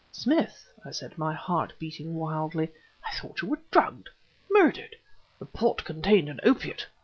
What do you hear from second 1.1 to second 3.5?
my heart beating wildly, "I thought you